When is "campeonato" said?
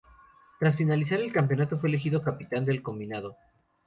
1.31-1.77